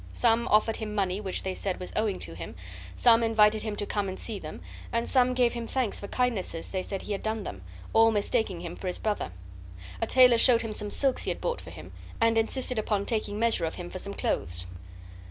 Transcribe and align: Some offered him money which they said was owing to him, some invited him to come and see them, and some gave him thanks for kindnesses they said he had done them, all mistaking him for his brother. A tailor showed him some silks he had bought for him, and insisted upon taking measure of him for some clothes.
Some 0.13 0.47
offered 0.47 0.77
him 0.77 0.95
money 0.95 1.21
which 1.21 1.43
they 1.43 1.53
said 1.53 1.79
was 1.79 1.93
owing 1.95 2.17
to 2.21 2.33
him, 2.33 2.55
some 2.95 3.21
invited 3.21 3.61
him 3.61 3.75
to 3.75 3.85
come 3.85 4.09
and 4.09 4.19
see 4.19 4.39
them, 4.39 4.59
and 4.91 5.07
some 5.07 5.35
gave 5.35 5.53
him 5.53 5.67
thanks 5.67 5.99
for 5.99 6.07
kindnesses 6.07 6.71
they 6.71 6.81
said 6.81 7.03
he 7.03 7.11
had 7.11 7.21
done 7.21 7.43
them, 7.43 7.61
all 7.93 8.09
mistaking 8.09 8.61
him 8.61 8.75
for 8.75 8.87
his 8.87 8.97
brother. 8.97 9.31
A 10.01 10.07
tailor 10.07 10.39
showed 10.39 10.63
him 10.63 10.73
some 10.73 10.89
silks 10.89 11.25
he 11.25 11.29
had 11.29 11.39
bought 11.39 11.61
for 11.61 11.69
him, 11.69 11.91
and 12.19 12.35
insisted 12.35 12.79
upon 12.79 13.05
taking 13.05 13.37
measure 13.37 13.65
of 13.65 13.75
him 13.75 13.91
for 13.91 13.99
some 13.99 14.15
clothes. 14.15 14.65